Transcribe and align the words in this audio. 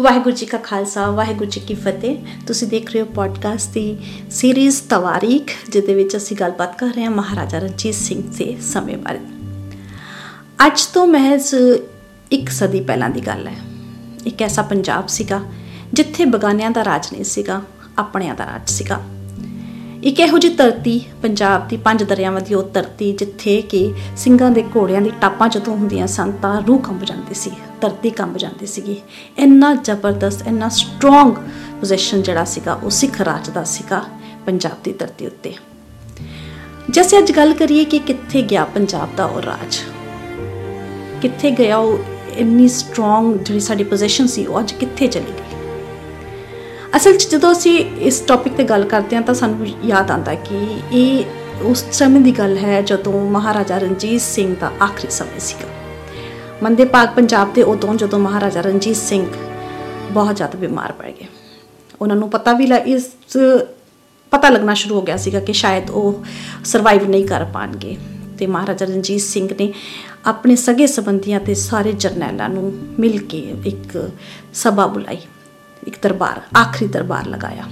ਵਾਹਿਗੁਰੂ 0.00 0.36
ਜੀ 0.36 0.46
ਕਾ 0.46 0.58
ਖਾਲਸਾ, 0.58 1.10
ਵਾਹਿਗੁਰੂ 1.10 1.50
ਜੀ 1.50 1.60
ਕੀ 1.60 1.74
ਫਤਿਹ। 1.74 2.18
ਤੁਸੀਂ 2.46 2.68
ਦੇਖ 2.68 2.90
ਰਹੇ 2.90 3.00
ਹੋ 3.00 3.06
ਪੋਡਕਾਸਟ 3.06 3.70
ਦੀ 3.70 3.98
ਸੀਰੀਜ਼ 4.30 4.82
ਤਵਾਰੀਖ, 4.82 5.50
ਜਿਹਦੇ 5.68 5.94
ਵਿੱਚ 5.94 6.16
ਅਸੀਂ 6.16 6.36
ਗੱਲਬਾਤ 6.36 6.78
ਕਰ 6.78 6.86
ਰਹੇ 6.86 7.04
ਹਾਂ 7.04 7.10
ਮਹਾਰਾਜਾ 7.10 7.58
ਰਣਜੀਤ 7.58 7.94
ਸਿੰਘ 7.94 8.22
ਦੇ 8.38 8.56
ਸਮੇਂ 8.60 8.98
ਬਾਰੇ। 8.98 9.18
ਅੱਜ 10.66 10.86
ਤੋਂ 10.86 11.06
ਮਹਿਜ਼ 11.06 11.54
ਇੱਕ 12.32 12.48
ਸਦੀ 12.48 12.80
ਪਹਿਲਾਂ 12.80 13.10
ਦੀ 13.10 13.20
ਗੱਲ 13.20 13.48
ਹੈ। 13.48 13.56
ਇੱਕ 14.26 14.42
ਐਸਾ 14.42 14.62
ਪੰਜਾਬ 14.62 15.08
ਸੀਗਾ, 15.08 15.40
ਜਿੱਥੇ 15.92 16.24
ਬਗਾਨਿਆਂ 16.24 16.70
ਦਾ 16.70 16.84
ਰਾਜ 16.84 17.06
ਨਹੀਂ 17.12 17.24
ਸੀਗਾ, 17.24 17.62
ਆਪਣਿਆਂ 17.98 18.34
ਦਾ 18.34 18.46
ਰਾਜ 18.46 18.70
ਸੀਗਾ। 18.70 19.00
ਇੱਕ 20.02 20.20
ਇਹੋ 20.20 20.38
ਜਿਹੀ 20.38 20.54
ਧਰਤੀ 20.54 21.00
ਪੰਜਾਬ 21.22 21.66
ਦੀ 21.68 21.76
ਪੰਜ 21.76 22.02
ਦਰਿਆਵਾਂ 22.02 22.40
ਦੀ 22.40 22.54
ਉਹ 22.54 22.68
ਧਰਤੀ 22.74 23.10
ਜਿੱਥੇ 23.12 23.60
ਕਿ 23.62 23.80
ਸਿੰਘਾਂ 24.16 24.50
ਦੇ 24.50 24.62
ਘੋੜਿਆਂ 24.76 25.00
ਦੀ 25.00 25.10
ਟਾਪਾਂ 25.20 25.48
ਜਦੋਂ 25.48 25.76
ਹੁੰਦੀਆਂ 25.76 26.06
ਸਨ 26.06 26.32
ਤਾਂ 26.42 26.60
ਰੂਹ 26.62 26.78
ਕੰਬ 26.78 27.04
ਜਾਂਦੀ 27.04 27.34
ਸੀ, 27.34 27.50
ਧਰਤੀ 27.80 28.10
ਕੰਬ 28.10 28.36
ਜਾਂਦੀ 28.36 28.66
ਸੀਗੀ। 28.66 28.96
ਇੰਨਾ 29.38 29.74
ਜ਼ਬਰਦਸਤ, 29.74 30.46
ਇੰਨਾ 30.46 30.68
ਸਟਰੋਂਗ 30.68 31.34
ਪੋਜੀਸ਼ਨ 31.80 32.22
ਜਿਹੜਾ 32.22 32.44
ਸੀਗਾ, 32.44 32.74
ਉਹ 32.74 32.90
ਸਿੱਖ 32.90 33.20
ਰਾਜ 33.20 33.50
ਦਾ 33.50 33.64
ਸੀਗਾ 33.64 34.02
ਪੰਜਾਬ 34.46 34.82
ਦੀ 34.84 34.92
ਧਰਤੀ 34.92 35.26
ਉੱਤੇ। 35.26 35.54
ਜਿਵੇਂ 36.90 37.18
ਅੱਜ 37.18 37.32
ਗੱਲ 37.32 37.52
ਕਰੀਏ 37.52 37.84
ਕਿ 37.84 37.98
ਕਿੱਥੇ 37.98 38.42
ਗਿਆ 38.42 38.64
ਪੰਜਾਬ 38.64 39.14
ਦਾ 39.16 39.24
ਉਹ 39.24 39.42
ਰਾਜ, 39.42 39.78
ਕਿੱਥੇ 41.22 41.50
ਗਿਆ 41.50 41.76
ਉਹ 41.76 41.98
ਇੰਨੀ 42.38 42.68
ਸਟਰੋਂਗ 42.68 43.36
ਜਿਹੜੀ 43.36 43.60
ਸਾਡੀ 43.60 43.84
ਪੋਜੀਸ਼ਨ 43.84 44.26
ਸੀ, 44.26 44.46
ਉਹ 44.46 44.60
ਅੱਜ 44.60 44.72
ਕਿੱਥੇ 44.72 45.06
ਚਲੀ 45.06 45.32
ਗਈ? 45.32 45.49
ਅਸਲ 46.96 47.16
'ਚ 47.16 47.28
ਜਦੋਂ 47.28 47.52
ਅਸੀਂ 47.52 47.78
ਇਸ 48.00 48.20
ਟੌਪਿਕ 48.20 48.54
ਤੇ 48.54 48.64
ਗੱਲ 48.64 48.84
ਕਰਦੇ 48.84 49.16
ਹਾਂ 49.16 49.22
ਤਾਂ 49.22 49.34
ਸਾਨੂੰ 49.34 49.66
ਯਾਦ 49.84 50.10
ਆਉਂਦਾ 50.10 50.34
ਕਿ 50.34 50.58
ਇਹ 50.92 51.24
ਉਸ 51.62 51.84
ਸਮੇਂ 51.92 52.20
ਦੀ 52.20 52.32
ਗੱਲ 52.32 52.56
ਹੈ 52.58 52.82
ਜਦੋਂ 52.82 53.30
ਮਹਾਰਾਜਾ 53.30 53.78
ਰਣਜੀਤ 53.78 54.20
ਸਿੰਘ 54.20 54.56
ਦਾ 54.60 54.70
ਆਖਰੀ 54.82 55.10
ਸਮੇਂ 55.10 55.40
ਸੀਗਾ। 55.40 55.68
ਮੰਦੇ 56.62 56.84
ਭਾਗ 56.84 57.08
ਪੰਜਾਬ 57.08 57.52
ਦੇ 57.54 57.62
ਉਦੋਂ 57.62 57.94
ਜਦੋਂ 57.94 58.18
ਮਹਾਰਾਜਾ 58.18 58.60
ਰਣਜੀਤ 58.60 58.96
ਸਿੰਘ 58.96 59.26
ਬਹੁਤ 60.10 60.36
ਜ਼ਿਆਦਾ 60.36 60.58
ਬਿਮਾਰ 60.58 60.92
ਪੜ 60.92 61.10
ਗਏ। 61.10 61.26
ਉਹਨਾਂ 62.00 62.16
ਨੂੰ 62.16 62.30
ਪਤਾ 62.30 62.52
ਵੀ 62.52 62.66
ਲੱਗ 62.66 62.88
ਇਸ 62.88 63.10
ਪਤਾ 64.32 64.48
ਲੱਗਣਾ 64.48 64.74
ਸ਼ੁਰੂ 64.74 64.94
ਹੋ 64.94 65.02
ਗਿਆ 65.02 65.16
ਸੀਗਾ 65.16 65.40
ਕਿ 65.40 65.52
ਸ਼ਾਇਦ 65.52 65.90
ਉਹ 65.90 66.24
ਸਰਵਾਈਵ 66.64 67.08
ਨਹੀਂ 67.08 67.26
ਕਰ 67.26 67.44
ਪਾਣਗੇ। 67.44 67.96
ਤੇ 68.38 68.46
ਮਹਾਰਾਜਾ 68.46 68.86
ਰਣਜੀਤ 68.86 69.20
ਸਿੰਘ 69.20 69.48
ਨੇ 69.60 69.72
ਆਪਣੇ 70.26 70.56
ਸਗੇ 70.56 70.86
ਸੰਬੰਧੀਆਂ 70.86 71.40
ਤੇ 71.40 71.54
ਸਾਰੇ 71.54 71.92
ਜਰਨੈਲਾਂ 71.92 72.48
ਨੂੰ 72.48 72.72
ਮਿਲ 72.98 73.18
ਕੇ 73.18 73.54
ਇੱਕ 73.66 74.10
ਸਭਾ 74.54 74.86
ਬੁਲਾਈ। 74.86 75.18
ਇੱਕ 75.86 75.96
ਦਰਬਾਰ, 76.02 76.40
ਆਖਰੀ 76.56 76.88
ਦਰਬਾਰ 76.88 77.26
ਲਗਾਇਆ। 77.26 77.64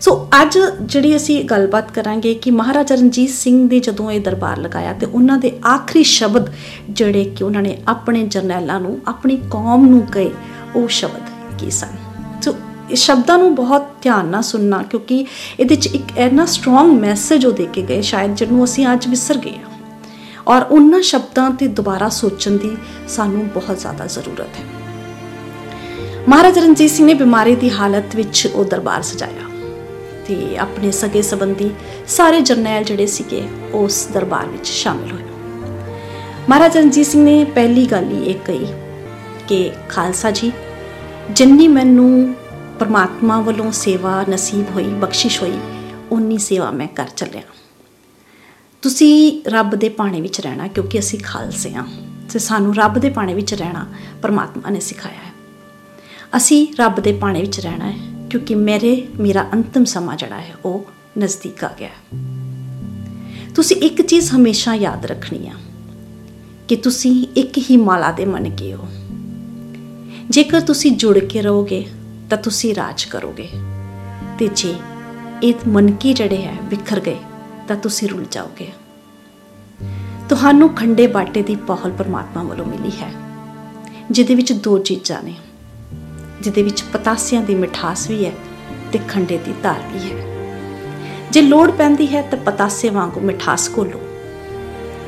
ਸੋ 0.00 0.28
ਅੱਜ 0.42 0.58
ਜਿਹੜੀ 0.82 1.16
ਅਸੀਂ 1.16 1.44
ਗੱਲਬਾਤ 1.44 1.90
ਕਰਾਂਗੇ 1.90 2.34
ਕਿ 2.34 2.50
ਮਹਾਰਾਜਾ 2.50 2.94
ਰਣਜੀਤ 2.94 3.30
ਸਿੰਘ 3.30 3.68
ਦੇ 3.68 3.80
ਜਦੋਂ 3.80 4.10
ਇਹ 4.10 4.20
ਦਰਬਾਰ 4.20 4.58
ਲਗਾਇਆ 4.58 4.92
ਤੇ 4.92 5.06
ਉਹਨਾਂ 5.06 5.38
ਦੇ 5.38 5.58
ਆਖਰੀ 5.66 6.02
ਸ਼ਬਦ 6.02 6.50
ਜਿਹੜੇ 6.90 7.24
ਕਿ 7.24 7.44
ਉਹਨਾਂ 7.44 7.62
ਨੇ 7.62 7.78
ਆਪਣੇ 7.88 8.26
ਜਰਨੈਲਾਂ 8.26 8.80
ਨੂੰ, 8.80 8.98
ਆਪਣੀ 9.08 9.36
ਕੌਮ 9.50 9.86
ਨੂੰ 9.86 10.06
ਕਹੇ, 10.06 10.30
ਉਹ 10.76 10.88
ਸ਼ਬਦ 10.88 11.22
ਕੀ 11.58 11.70
ਸਨ? 11.70 11.88
ਸੋ 12.42 12.54
ਇਸ 12.90 12.98
ਸ਼ਬਦਾਂ 12.98 13.38
ਨੂੰ 13.38 13.54
ਬਹੁਤ 13.54 13.88
ਧਿਆਨ 14.02 14.26
ਨਾਲ 14.26 14.42
ਸੁਣਨਾ 14.42 14.82
ਕਿਉਂਕਿ 14.82 15.26
ਇਹਦੇ 15.60 15.74
ਚ 15.74 15.86
ਇੱਕ 15.86 16.18
ਐਨਾ 16.18 16.46
ਸਟਰੋਂਗ 16.46 17.00
ਮੈਸੇਜ 17.00 17.46
ਉਹ 17.46 17.52
ਦੇ 17.52 17.68
ਕੇ 17.72 17.82
ਗਏ, 17.82 18.02
ਸ਼ਾਇਦ 18.02 18.34
ਜਿਹਨੂੰ 18.34 18.64
ਅਸੀਂ 18.64 18.86
ਅੱਜ 18.92 19.08
ਵਿਸਰ 19.08 19.38
ਗਏ 19.38 19.52
ਹਾਂ। 19.52 19.96
ਔਰ 20.48 20.62
ਉਹਨਾਂ 20.62 21.02
ਸ਼ਬਦਾਂ 21.02 21.50
ਤੇ 21.50 21.66
ਦੁਬਾਰਾ 21.66 22.08
ਸੋਚਣ 22.08 22.50
ਦੀ 22.50 22.76
ਸਾਨੂੰ 23.08 23.48
ਬਹੁਤ 23.48 23.78
ਜ਼ਿਆਦਾ 23.78 24.06
ਜ਼ਰੂਰਤ 24.06 24.56
ਹੈ। 24.60 24.77
ਮਹਾਰਾਜਾ 26.28 26.60
ਰਣਜੀਤ 26.60 26.90
ਸਿੰਘ 26.90 27.06
ਨੇ 27.06 27.14
ਬਿਮਾਰੀ 27.14 27.54
ਦੀ 27.56 27.70
ਹਾਲਤ 27.70 28.16
ਵਿੱਚ 28.16 28.46
ਉਹ 28.54 28.64
ਦਰਬਾਰ 28.64 29.02
ਸਜਾਇਆ 29.02 29.48
ਤੇ 30.26 30.56
ਆਪਣੇ 30.58 30.90
ਸਗੇ 30.90 31.22
ਸੰਬੰਧੀ 31.22 31.70
ਸਾਰੇ 32.08 32.40
ਜਰਨੈਲ 32.40 32.84
ਜਿਹੜੇ 32.84 33.06
ਸੀਗੇ 33.06 33.42
ਉਸ 33.72 34.08
ਦਰਬਾਰ 34.12 34.46
ਵਿੱਚ 34.46 34.66
ਸ਼ਾਮਿਲ 34.66 35.12
ਹੋਏ। 35.12 35.22
ਮਹਾਰਾਜਾ 36.48 36.80
ਰਣਜੀਤ 36.80 37.06
ਸਿੰਘ 37.06 37.24
ਨੇ 37.24 37.44
ਪਹਿਲੀ 37.44 37.86
ਗੱਲ 37.86 38.10
ਹੀ 38.10 38.24
ਇਹ 38.24 38.34
ਕਹੀ 38.34 38.66
ਕਿ 39.48 39.70
ਖਾਲਸਾ 39.88 40.30
ਜੀ, 40.30 40.52
ਜਿੰਨੀ 41.30 41.68
ਮੈਨੂੰ 41.68 42.34
ਪਰਮਾਤਮਾ 42.78 43.40
ਵੱਲੋਂ 43.40 43.72
ਸੇਵਾ 43.72 44.24
ਨਸੀਬ 44.30 44.74
ਹੋਈ, 44.74 44.84
ਬਖਸ਼ਿਸ਼ 44.84 45.42
ਹੋਈ 45.42 45.58
ਉਨੀ 46.10 46.38
ਸੇਵਾ 46.38 46.70
ਮੈਂ 46.70 46.88
ਕਰ 46.88 47.08
ਚੱਲਿਆ। 47.16 47.42
ਤੁਸੀਂ 48.82 49.42
ਰੱਬ 49.46 49.74
ਦੇ 49.74 49.88
ਪਾਣੇ 49.88 50.20
ਵਿੱਚ 50.20 50.40
ਰਹਿਣਾ 50.40 50.66
ਕਿਉਂਕਿ 50.66 50.98
ਅਸੀਂ 50.98 51.18
ਖਾਲਸੇ 51.24 51.72
ਹਾਂ 51.74 51.86
ਤੇ 52.32 52.38
ਸਾਨੂੰ 52.38 52.74
ਰੱਬ 52.74 52.98
ਦੇ 52.98 53.10
ਪਾਣੇ 53.10 53.34
ਵਿੱਚ 53.34 53.54
ਰਹਿਣਾ 53.54 53.86
ਪਰਮਾਤਮਾ 54.22 54.70
ਨੇ 54.70 54.80
ਸਿਖਾਇਆ 54.80 55.14
ਹੈ। 55.14 55.27
ਅਸੀਂ 56.36 56.66
ਰੱਬ 56.78 57.00
ਦੇ 57.00 57.12
ਪਾਣੇ 57.12 57.40
ਵਿੱਚ 57.40 57.60
ਰਹਿਣਾ 57.60 57.90
ਹੈ, 57.90 57.98
ਕਿਉਂਕਿ 58.30 58.54
ਮੇਰੇ, 58.54 59.06
ਮੇਰਾ 59.20 59.44
ਅੰਤਮ 59.54 59.84
ਸਮਾਂ 59.84 60.16
ਜਿਹੜਾ 60.16 60.40
ਹੈ, 60.40 60.54
ਉਹ 60.64 60.84
ਨਜ਼ਦੀਕ 61.18 61.64
ਆ 61.64 61.70
ਗਿਆ 61.78 61.88
ਹੈ। 61.88 62.18
ਤੁਸੀਂ 63.54 63.76
ਇੱਕ 63.76 64.02
ਚੀਜ਼ 64.02 64.30
ਹਮੇਸ਼ਾ 64.32 64.74
ਯਾਦ 64.74 65.06
ਰੱਖਣੀ 65.06 65.48
ਆ, 65.48 65.52
ਕਿ 66.68 66.76
ਤੁਸੀਂ 66.76 67.26
ਇੱਕ 67.36 67.58
ਹੀ 67.70 67.76
ਮਾਲਾ 67.76 68.10
ਦੇ 68.12 68.24
ਮਨ 68.24 68.50
ਕੇ 68.50 68.72
ਹੋ। 68.74 68.88
ਜੇਕਰ 70.30 70.60
ਤੁਸੀਂ 70.60 70.92
ਜੁੜ 70.92 71.18
ਕੇ 71.18 71.42
ਰਹੋਗੇ, 71.42 71.84
ਤਾਂ 72.30 72.38
ਤੁਸੀਂ 72.38 72.74
ਰਾਜ 72.74 73.04
ਕਰੋਗੇ। 73.04 73.48
ਤੇ 74.38 74.48
ਜੇ 74.56 74.74
ਇਹ 75.42 75.54
ਮਨ 75.68 75.90
ਕੀ 75.92 76.12
ਜਿਹੜੇ 76.12 76.42
ਹੈ, 76.42 76.54
ਵਿਖਰ 76.64 77.00
ਗਏ, 77.00 77.18
ਤਾਂ 77.68 77.76
ਤੁਸੀਂ 77.76 78.08
ਰੁੱਲ 78.08 78.24
ਜਾਓਗੇ। 78.30 78.68
ਤੁਹਾਨੂੰ 80.28 80.68
ਖੰਡੇ 80.74 81.06
ਬਾਟੇ 81.06 81.42
ਦੀ 81.42 81.56
ਪਹਲ 81.56 81.92
ਪਰਮਾਤਮਾ 81.92 82.42
ਵੱਲੋਂ 82.42 82.66
ਮਿਲੀ 82.66 82.90
ਹੈ, 83.02 83.12
ਜਿਹਦੇ 84.10 84.34
ਵਿੱਚ 84.34 84.52
ਦੋ 84.52 84.78
ਚੀਜ਼ਾਂ 84.78 85.22
ਨੇ। 85.22 85.34
ਜਿਹਦੇ 86.40 86.62
ਵਿੱਚ 86.62 86.82
ਪਤਾਸਿਆਂ 86.82 87.42
ਦੀ 87.42 87.54
ਮਿਠਾਸ 87.54 88.08
ਵੀ 88.10 88.24
ਹੈ 88.26 88.32
ਤੇ 88.92 88.98
ਖੰਡੇ 89.08 89.38
ਦੀ 89.38 89.54
ਧਾਰ 89.62 89.80
ਵੀ 89.92 90.10
ਹੈ। 90.10 90.26
ਜੇ 91.30 91.42
ਲੋੜ 91.42 91.70
ਪੈਂਦੀ 91.70 92.06
ਹੈ 92.06 92.22
ਤਾਂ 92.22 92.38
ਪਤਾਸੇ 92.38 92.88
ਵਾਂਗੂ 92.88 93.20
ਮਿਠਾਸ 93.20 93.70
ਘੋਲੋ। 93.78 94.00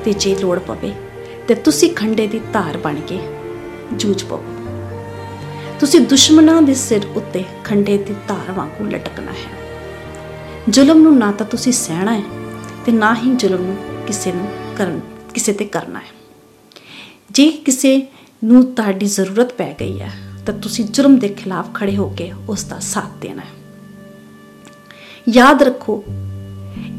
ਤੇ 0.05 0.13
ਜੇ 0.13 0.37
ਲੋੜ 0.37 0.59
ਪਵੇ 0.59 0.93
ਤੇ 1.49 1.55
ਤੁਸੀਂ 1.55 1.91
ਖੰਡੇ 1.91 2.27
ਦੀ 2.27 2.41
ਧਾਰ 2.53 2.77
ਬਣ 2.77 3.01
ਕੇ 3.01 3.19
ਜੂਝ 3.93 4.25
ਪਵੋ 4.25 4.45
ਤੁਸੀਂ 5.81 6.01
ਦੁਸ਼ਮਣਾਂ 6.01 6.63
ਦੇ 6.63 6.75
ਸਿਰ 6.75 7.07
ਉੱਤੇ 7.15 7.45
ਖੰਡੇ 7.65 7.99
ਦੀ 7.99 8.15
ਧਾਰ 8.29 8.53
ਵਾਂਗੂ 8.53 8.85
ਲਟਕਣਾ 8.85 9.33
ਹੈ। 9.33 9.59
ਜ਼ੁਲਮ 10.71 11.01
ਨੂੰ 11.01 11.19
ਨਾ 11.19 11.33
ਤਾਂ 11.33 11.47
ਤੁਸੀਂ 11.47 11.73
ਸਹਿਣਾ 11.73 12.15
ਹੈ 12.15 12.23
ਤੇ 12.87 12.93
ਨਾ 12.93 13.15
ਹੀ 13.15 13.35
ਜ਼ੁਲਮ 13.35 13.63
ਨੂੰ 13.63 13.77
ਕਿਸੇ 14.07 14.33
ਨੂੰ 14.33 14.47
ਕਰਨ, 14.77 15.01
ਕਿਸੇ 15.35 15.53
ਤੇ 15.53 15.65
ਕਰਨਾ 15.65 15.99
ਹੈ। 15.99 16.19
ਜੇ 17.31 17.51
ਕਿਸੇ 17.51 18.07
ਨੂੰ 18.45 18.75
ਤੁਹਾਡੀ 18.75 19.07
ਜ਼ਰੂਰਤ 19.07 19.53
ਪੈ 19.53 19.75
ਗਈ 19.81 20.01
ਹੈ 20.01 20.11
ਤਾਂ 20.47 20.55
ਤੁਸੀਂ 20.55 20.85
ਜੁਰਮ 20.85 21.19
ਦੇ 21.19 21.29
ਖਿਲਾਫ 21.29 21.67
ਖੜੇ 21.75 21.97
ਹੋ 21.97 22.09
ਕੇ 22.09 22.33
ਉਸ 22.49 22.65
ਦਾ 22.65 22.79
ਸਾਥ 22.79 23.23
ਦੇਣਾ 23.23 23.43
ਹੈ। 23.43 23.61
ਯਾਦ 25.29 25.63
ਰੱਖੋ, 25.63 26.05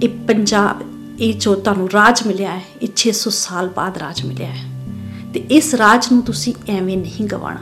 ਇਹ 0.03 0.09
ਪੰਜਾਬ, 0.09 0.84
ਇਹ 1.19 1.34
ਜੋ 1.34 1.56
ਤੁਹਾਨੂੰ 1.56 1.90
ਰਾਜ 1.94 2.28
ਮਿਲਿਆ 2.28 2.56
ਹੈ, 2.56 2.62
ਇਹ 2.81 2.88
600 2.97 3.29
ਸਾਲ 3.29 3.69
ਬਾਅਦ 3.69 3.97
ਰਾਜ 3.97 4.25
ਮਿਲਿਆ 4.25 4.52
ਹੈ। 4.52 4.63
ਤੇ 5.34 5.40
ਇਸ 5.40 5.75
ਰਾਜ 5.75 6.07
ਨੂੰ 6.12 6.24
ਤੁਸੀਂ 6.24 6.53
ਐਵੇਂ 6.69 6.97
ਨਹੀਂ 6.97 7.25
ਗਵਾਣਾ 7.25 7.62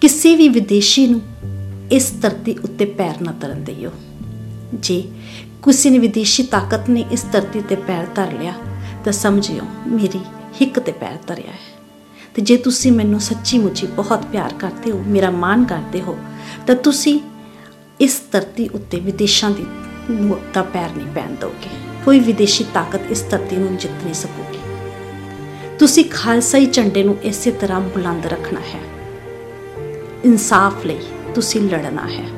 ਕਿਸੇ 0.00 0.36
ਵੀ 0.36 0.48
ਵਿਦੇਸ਼ੀ 0.48 1.06
ਨੂੰ 1.06 1.20
ਇਸ 1.92 2.12
ਧਰਤੀ 2.22 2.56
ਉੱਤੇ 2.64 2.84
ਪੈਰ 2.84 3.20
ਨਾ 3.20 3.32
ਧਰਨ 3.32 3.64
ਦਿਓ। 3.64 3.90
ਜੇ 4.74 5.08
ਕਿਸੇ 5.62 5.90
ਨੇ 5.90 5.98
ਵਿਦੇਸ਼ੀ 5.98 6.42
ਤਾਕਤ 6.42 6.88
ਨੇ 6.88 7.04
ਇਸ 7.12 7.26
ਧਰਤੀ 7.32 7.60
ਤੇ 7.60 7.76
ਪੈਰ 7.76 8.06
ਧਰ 8.14 8.32
ਲਿਆ, 8.32 8.54
ਤਾਂ 9.04 9.12
ਸਮਝਿਓ, 9.12 9.62
ਮੇਰੀ 9.86 10.18
ਹਿੱਕ 10.60 10.80
ਤੇ 10.80 10.92
ਪੈਰ 10.92 11.16
ਧਰਿਆ 11.26 11.50
ਹੈ। 11.50 11.77
ਤੇ 12.38 12.42
ਜੇ 12.42 12.56
ਤੁਸੀਂ 12.56 12.92
ਮੈਨੂੰ 12.92 13.20
ਸੱਚੀ 13.20 13.58
ਮੁੱਚੀ 13.58 13.86
ਬਹੁਤ 13.86 14.26
ਪਿਆਰ 14.26 14.54
ਕਰਦੇ 14.54 14.90
ਹੋ, 14.90 15.02
ਮੇਰਾ 15.06 15.30
ਮਾਣ 15.30 15.64
ਕਰਦੇ 15.64 16.02
ਹੋ, 16.02 16.18
ਤਾਂ 16.66 16.74
ਤੁਸੀਂ 16.74 17.20
ਇਸ 18.00 18.22
ਧਰਤੀ 18.32 18.68
ਉੱਤੇ 18.68 19.00
ਵਿਦੇਸ਼ਾਂ 19.00 19.50
ਦੀ 19.50 19.66
ਦਾ 20.54 20.62
ਪੈਰ 20.62 20.90
ਨਹੀਂ 20.96 21.06
ਪੈਣ 21.06 21.34
ਦੋਗੇ। 21.34 21.70
ਕੋਈ 22.04 22.20
ਵਿਦੇਸ਼ੀ 22.20 22.64
ਤਾਕਤ 22.74 23.00
ਇਸ 23.10 23.24
ਧਰਤੀ 23.30 23.56
ਨੂੰ 23.56 23.76
ਜਿੱਤ 23.76 24.04
ਨਹੀਂ 24.04 24.14
ਸਕੂਗੀ। 24.14 24.58
ਤੁਸੀਂ 25.78 26.04
ਖਾਲਸਾਈ 26.10 26.66
ਝੰਡੇ 26.66 27.02
ਨੂੰ 27.02 27.16
ਇਸੇ 27.22 27.50
ਤਰ੍ਹਾਂ 27.50 27.80
ਬੁਲੰਦ 27.80 28.26
ਰੱਖਣਾ 28.26 28.60
ਹੈ। 28.60 28.80
ਇਨਸਾਫ 30.24 30.86
ਲਈ 30.86 30.98
ਤੁਸੀਂ 31.34 31.60
ਲੜਨਾ 31.60 32.06
ਹੈ। 32.06 32.28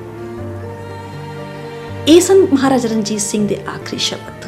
ਇਹ 2.09 2.21
ਸਨ 2.21 2.47
ਮਹਾਰਾਜਾ 2.53 2.89
ਰਣਜੀਤ 2.89 3.21
ਸਿੰਘ 3.21 3.49
ਦੇ 3.49 3.57
ਆਖਰੀ 3.69 3.99
ਸ਼ਬਦ। 3.99 4.40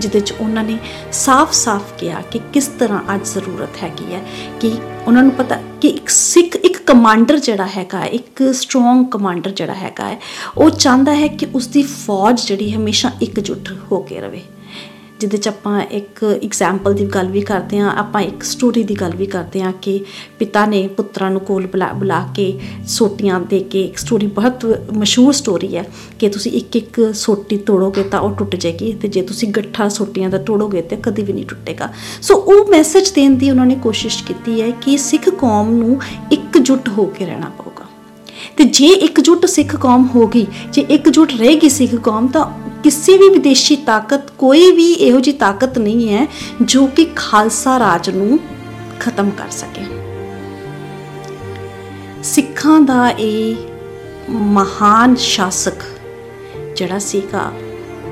ਜਿਹਦੇ 0.00 0.20
ਚ 0.20 0.34
ਉਹਨਾਂ 0.40 0.64
ਨੇ 0.64 0.78
ਸਾਫ਼-ਸਾਫ਼ 1.12 1.92
ਕਿਹਾ 1.98 2.20
ਕਿ 2.20 2.40
ਕਿਸ 2.52 2.66
ਤਰ੍ਹਾਂ 2.66 3.14
ਅੱਜ 3.14 3.26
ਜ਼ਰੂਰਤ 3.26 3.82
ਹੈਗੀ 3.82 4.14
ਹੈ, 4.14 4.22
ਕਿ 4.60 4.72
ਉਹਨਾਂ 5.06 5.22
ਨੂੰ 5.22 5.32
ਪਤਾ 5.32 5.58
ਕਿ 5.80 5.88
ਇੱਕ 5.88 6.08
ਸਿੱਖ, 6.08 6.56
ਇੱਕ 6.56 6.78
ਕਮਾਂਡਰ 6.86 7.38
ਜਿਹੜਾ 7.38 7.66
ਹੈਗਾ, 7.66 8.04
ਇੱਕ 8.04 8.42
ਸਟਰੋਂਗ 8.52 9.06
ਕਮਾਂਡਰ 9.10 9.50
ਜਿਹੜਾ 9.50 9.74
ਹੈਗਾ 9.74 10.08
ਹੈ, 10.08 10.18
ਉਹ 10.58 10.70
ਚਾਹੁੰਦਾ 10.70 11.14
ਹੈ 11.14 11.26
ਕਿ 11.26 11.46
ਉਸ 11.54 11.66
ਦੀ 11.66 11.82
ਫੌਜ 11.82 12.46
ਜਿਹੜੀ 12.46 12.72
ਹਮੇਸ਼ਾ 12.72 13.10
ਇਕਜੁੱਟ 13.22 13.72
ਹੋ 13.92 14.00
ਕੇ 14.00 14.20
ਰਵੇ। 14.20 14.42
ਜਿਹਦੇ 15.20 15.36
ਚ 15.36 15.48
ਆਪਾਂ 15.48 15.80
ਇੱਕ 15.82 16.24
ਐਗਜ਼ਾਮਪਲ 16.44 16.94
ਦੀ 16.94 17.04
ਗੱਲ 17.06 17.26
ਵੀ 17.26 17.40
ਕਰਦੇ 17.40 17.78
ਹਾਂ, 17.78 17.90
ਆਪਾਂ 17.96 18.20
ਇੱਕ 18.20 18.42
ਸਟੋਰੀ 18.42 18.82
ਦੀ 18.82 18.94
ਗੱਲ 18.94 19.16
ਵੀ 19.16 19.26
ਕਰਦੇ 19.26 19.62
ਹਾਂ 19.62 19.72
ਕਿ 19.82 20.00
ਪਿਤਾ 20.38 20.66
ਨੇ 20.66 20.88
ਪੁੱਤਰਾਂ 20.88 21.30
ਨੂੰ 21.30 21.40
ਕੋਲ 21.40 21.66
ਬੁਲਾ 21.66 21.92
ਬੁਲਾ 21.92 22.20
ਕੇ 22.36 22.58
ਸੋਟੀਆਂ 22.86 23.40
ਦੇ 23.40 23.60
ਕੇ 23.60 23.82
ਇੱਕ 23.82 23.98
ਸਟੋਰੀ 23.98 24.26
ਬਹੁਤ 24.26 24.66
ਮਸ਼ਹੂਰ 24.92 25.32
ਸਟੋਰੀ 25.32 25.76
ਹੈ 25.76 25.84
ਕਿ 26.18 26.28
ਤੁਸੀਂ 26.28 26.52
ਇੱਕ 26.52 26.76
ਇੱਕ 26.76 27.14
ਸੋਟੀ 27.14 27.56
ਤੋੜੋਗੇ 27.56 28.02
ਤਾਂ 28.02 28.20
ਉਹ 28.20 28.34
ਟੁੱਟ 28.34 28.56
ਜਾਏਗੀ 28.56 28.92
ਤੇ 28.92 29.08
ਜੇ 29.08 29.22
ਤੁਸੀਂ 29.22 29.48
ਗੱਠਾ 29.48 29.88
ਸੋਟੀਆਂ 29.88 30.30
ਦਾ 30.30 30.38
ਤੋੜੋਗੇ 30.38 30.82
ਤੇ 30.82 30.96
ਕਦੀ 30.96 31.22
ਵੀ 31.22 31.32
ਨਹੀਂ 31.32 31.46
ਟੁੱਟੇਗਾ। 31.46 31.92
ਸੋ 32.22 32.34
ਉਹ 32.34 32.70
ਮੈਸੇਜ 32.70 33.10
ਦੇਣ 33.10 33.34
ਦੀ 33.34 33.50
ਉਹਨਾਂ 33.50 33.66
ਨੇ 33.66 33.74
ਕੋਸ਼ਿਸ਼ 33.74 34.24
ਕੀਤੀ 34.24 34.60
ਹੈ 34.62 34.70
ਕਿ 34.70 34.96
ਸਿੱਖ 34.96 35.28
ਕੌਮ 35.28 35.70
ਨੂੰ 35.70 36.00
ਇਕਜੁੱਟ 36.32 36.88
ਹੋ 36.88 37.04
ਕੇ 37.06 37.26
ਰਹਿਣਾ 37.26 37.50
ਪਊਗਾ 37.58 37.73
ਤੇ 38.56 38.64
ਜੇ 38.64 38.86
ਇਕਜੁੱਟ 38.86 39.46
ਸਿੱਖ 39.46 39.74
ਕੌਮ 39.76 40.06
ਹੋਗੀ 40.14 40.46
ਜੇ 40.72 40.84
ਇਕਜੁੱਟ 40.90 41.32
ਰਹੇਗੀ 41.32 41.68
ਸਿੱਖ 41.68 41.94
ਕੌਮ, 41.94 42.26
ਤਾਂ 42.26 42.44
ਕਿਸੇ 42.82 43.16
ਵੀ 43.18 43.28
ਵਿਦੇਸ਼ੀ 43.28 43.76
ਤਾਕਤ, 43.76 44.30
ਕੋਈ 44.38 44.70
ਵੀ 44.72 44.92
ਇਹੋ 44.92 45.20
ਜੀ 45.20 45.32
ਤਾਕਤ 45.32 45.78
ਨਹੀਂ 45.78 46.08
ਹੈ 46.08 46.26
ਜੋ 46.62 46.86
ਕਿ 46.86 47.06
ਖਾਲਸਾ 47.16 47.78
ਰਾਜ 47.78 48.10
ਨੂੰ 48.10 48.38
ਖਤਮ 49.00 49.30
ਕਰ 49.30 49.50
ਸਕੇ। 49.50 49.84
ਸਿੱਖਾਂ 52.22 52.80
ਦਾ 52.80 53.08
ਇਹ 53.10 53.56
ਮਹਾਨ 54.30 55.14
ਸ਼ਾਸਕ 55.20 55.82
ਜਿਹੜਾ 56.76 56.98
ਸੀਗਾ, 56.98 57.50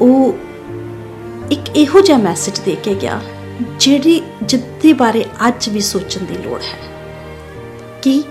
ਉਹ 0.01 0.35
ਇੱਕ 1.51 1.77
ਇਹੋ 1.77 2.01
ਜਿਹਾ 2.01 2.19
ਮੈਸੇਜ 2.19 2.59
ਦੇ 2.61 2.77
ਕੇ 2.85 2.95
ਗਿਆ, 2.95 3.21
ਜਿਹੜੀ 3.81 4.21
ਜਿੱਦੇ 4.43 4.93
ਬਾਰੇ 4.93 5.25
ਅੱਜ 5.49 5.69
ਵੀ 5.69 5.81
ਸੋਚਣ 5.81 6.25
ਦੀ 6.25 6.43
ਲੋੜ 6.45 6.61
ਹੈ 6.63 6.79
ਕਿ 8.03 8.23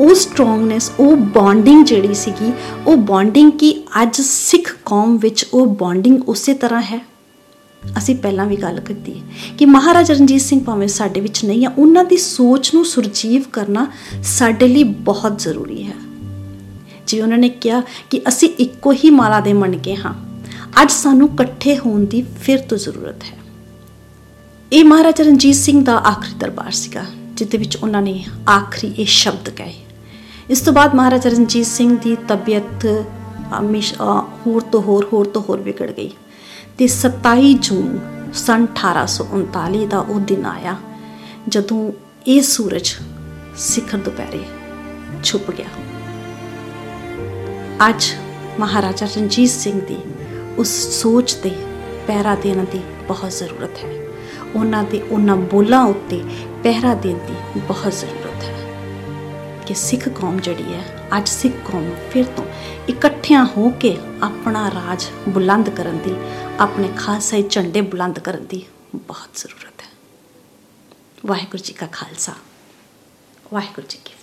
ਉਹ 0.00 0.14
ਸਟਰੋਂਗਨੈਸ 0.14 0.90
ਉਹ 0.98 1.16
ਬੌਂਡਿੰਗ 1.16 1.84
ਜਿਹੜੀ 1.84 2.14
ਸੀਗੀ, 2.14 2.52
ਉਹ 2.86 2.96
ਬੌਂਡਿੰਗ 2.96 3.52
ਕੀ 3.52 3.72
ਅੱਜ 4.02 4.20
ਸਿੱਖ 4.20 4.76
ਕੌਮ 4.86 5.16
ਵਿੱਚ 5.16 5.46
ਉਹ 5.54 5.66
ਬੌਂਡਿੰਗ 5.66 6.28
ਉਸੇ 6.28 6.54
ਤਰ੍ਹਾਂ 6.54 6.82
ਹੈ? 6.82 7.00
ਅਸੀਂ 7.98 8.14
ਪਹਿਲਾਂ 8.16 8.46
ਵੀ 8.46 8.56
ਗੱਲ 8.56 8.80
ਕੀਤੀ 8.80 9.12
ਹੈ 9.12 9.24
ਕਿ 9.58 9.66
ਮਹਾਰਾਜਾ 9.66 10.14
ਰਣਜੀਤ 10.14 10.40
ਸਿੰਘ 10.40 10.64
ਭਾਵੇਂ 10.64 10.88
ਸਾਡੇ 10.88 11.20
ਵਿੱਚ 11.20 11.44
ਨਹੀਂ 11.44 11.66
ਆ, 11.66 11.72
ਉਹਨਾਂ 11.78 12.04
ਦੀ 12.04 12.16
ਸੋਚ 12.16 12.74
ਨੂੰ 12.74 12.84
ਸੁਰਜੀਵ 12.84 13.42
ਕਰਨਾ 13.52 13.86
ਸਾਡੇ 14.22 14.68
ਲਈ 14.68 14.82
ਬਹੁਤ 14.82 15.38
ਜ਼ਰੂਰੀ 15.38 15.82
ਹੈ। 15.82 15.94
ਜਿਵੇਂ 17.06 17.22
ਉਹਨਾਂ 17.22 17.38
ਨੇ 17.38 17.48
ਕਿਹਾ 17.48 17.82
ਕਿ 18.10 18.20
ਅਸੀਂ 18.28 18.48
ਇੱਕੋ 18.58 18.92
ਹੀ 18.92 19.10
ਮਾਲਾ 19.10 19.40
ਦੇ 19.40 19.52
ਮਣਕੇ 19.52 19.96
ਹਾਂ, 19.96 20.14
ਅੱਜ 20.82 20.90
ਸਾਨੂੰ 20.90 21.28
ਇਕੱਠੇ 21.34 21.78
ਹੋਣ 21.78 22.04
ਦੀ 22.04 22.24
ਫਿਰ 22.42 22.58
ਤੋਂ 22.58 22.78
ਜ਼ਰੂਰਤ 22.78 23.22
ਹੈ। 23.22 23.38
ਇਹ 24.72 24.84
ਮਹਾਰਾਜਾ 24.84 25.24
ਰਣਜੀਤ 25.24 25.56
ਸਿੰਘ 25.56 25.84
ਦਾ 25.84 25.96
ਆਖਰੀ 25.98 26.34
ਦਰਬਾਰ 26.38 26.70
ਸੀਗਾ 26.70 27.04
ਜਿੱਦੇ 27.34 27.58
ਵਿੱਚ 27.58 27.76
ਉਹਨਾਂ 27.76 28.02
ਨੇ 28.02 28.24
ਆਖਰੀ 28.48 28.94
ਇਹ 28.98 29.06
ਸ਼ਬਦ 29.06 29.50
ਕਹੇ। 29.50 29.74
ਇਸ 30.50 30.60
ਤੋਂ 30.60 30.72
ਬਾਅਦ 30.72 30.94
ਮਹਾਰਾਜਾ 30.94 31.30
ਰਣਜੀਤ 31.30 31.66
ਸਿੰਘ 31.66 31.98
ਦੀ 31.98 32.16
ਤਬੀਅਤ 32.28 32.86
ਹੋਰ 34.46 34.62
ਤੋਂ 34.62 34.82
ਹੋਰ 34.82 35.06
ਹੋਰ 35.12 35.26
ਤੋਂ 35.26 35.42
ਹੋਰ 35.48 35.60
ਵਿਗੜ 35.60 35.90
ਗਈ 35.90 36.08
ਤੇ 36.78 36.88
27 36.88 37.52
ਜੂਨ 37.54 37.98
ਸਨ 38.32 38.66
1839 38.72 39.84
ਦਾ 39.86 39.98
ਉਹ 39.98 40.20
ਦਿਨ 40.20 40.46
ਆਇਆ 40.46 40.76
ਜਦੋਂ 41.48 41.92
ਇਹ 42.26 42.42
ਸੂਰਜ 42.42 42.90
ਸਿਖਰ 43.56 43.98
ਦੁਪਹਿਰੇ 43.98 44.42
ਛੁਪ 45.24 45.50
ਗਿਆ। 45.50 45.66
ਅੱਜ 47.88 48.04
ਮਹਾਰਾਜਾ 48.60 49.06
ਰਣਜੀਤ 49.06 49.50
ਸਿੰਘ 49.50 49.80
ਦੀ 49.80 49.98
ਉਸ 50.58 50.68
ਸੋਚ 51.02 51.34
ਤੇ 51.34 51.50
ਪਹਿਰਾ 52.06 52.34
ਦੇਣ 52.34 52.64
ਦੀ 52.64 52.80
ਬਹੁਤ 53.08 53.30
ਜ਼ਰੂਰਤ 53.30 53.84
ਹੈ। 53.84 53.94
ਉਹਨਾਂ 54.54 54.84
ਦੇ 54.84 55.02
ਉਹਨਾਂ 55.10 55.36
ਬੋਲਾਂ 55.36 55.84
ਉੱਤੇ 55.84 56.24
ਪਹਿਰਾ 56.62 56.94
ਦੇਣ 56.94 57.18
ਦੀ 57.18 57.60
ਬਹੁਤ 57.68 57.92
ਜ਼ਰੂਰਤ 57.92 58.42
ਹੈ। 58.42 58.59
ਕਿ 59.70 59.74
ਸਿੱਖ 59.74 60.08
ਕੌਮ 60.08 60.38
ਜਿਹੜੀ 60.40 60.72
ਹੈ, 60.74 60.84
ਅੱਜ 61.16 61.28
ਸਿੱਖ 61.28 61.54
ਕੌਮ 61.64 61.84
ਫਿਰ 62.12 62.24
ਤੋਂ 62.26 62.44
ਇਕੱਠਿਆਂ 62.88 63.44
ਹੋ 63.46 63.68
ਕੇ 63.70 63.96
ਆਪਣਾ 64.22 64.70
ਰਾਜ 64.70 65.04
ਬੁਲੰਦ 65.28 65.70
ਕਰਨ 65.70 65.98
ਦੀ, 65.98 66.14
ਆਪਣੇ 66.60 66.88
ਖਾਲਸਾਈ 66.96 67.42
ਝੰਡੇ 67.50 67.80
ਬੁਲੰਦ 67.80 68.18
ਕਰਨ 68.18 68.46
ਦੀ 68.46 68.64
ਬਹੁਤ 68.96 69.36
ਜ਼ਰੂਰਤ 69.36 69.82
ਹੈ। 69.82 69.88
ਵਾਹਿਗੁਰੂ 71.26 71.62
ਜੀ 71.62 71.72
ਕਾ 71.72 71.86
ਖਾਲਸਾ, 71.92 72.32
ਵਾਹਿਗੁਰੂ 73.54 73.86
ਜੀ 73.86 73.98
ਕੀ 74.04 74.14